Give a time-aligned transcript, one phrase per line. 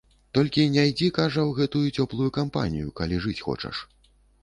[0.37, 3.89] Толькі не ідзі, кажа, у гэтую цёплую кампанію, калі жыць хочаш.